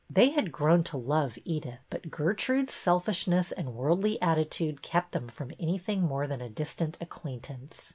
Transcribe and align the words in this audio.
They 0.09 0.31
had 0.31 0.51
grown 0.51 0.83
to 0.85 0.97
love 0.97 1.37
Edyth, 1.45 1.77
but 1.91 2.09
Gertrude's 2.09 2.73
selfishness 2.73 3.51
and 3.51 3.75
worldly 3.75 4.19
attitude 4.19 4.81
kept 4.81 5.11
them 5.11 5.27
from 5.27 5.51
anything 5.59 6.01
more 6.01 6.25
than 6.25 6.41
a 6.41 6.49
distant 6.49 6.97
acquaintance. 6.99 7.89